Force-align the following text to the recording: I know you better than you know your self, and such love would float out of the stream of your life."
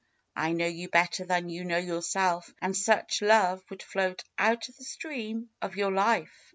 I 0.35 0.53
know 0.53 0.65
you 0.65 0.89
better 0.89 1.25
than 1.25 1.47
you 1.47 1.63
know 1.63 1.77
your 1.77 2.01
self, 2.01 2.51
and 2.59 2.75
such 2.75 3.21
love 3.21 3.63
would 3.69 3.83
float 3.83 4.23
out 4.39 4.67
of 4.67 4.75
the 4.77 4.83
stream 4.83 5.51
of 5.61 5.75
your 5.75 5.91
life." 5.91 6.33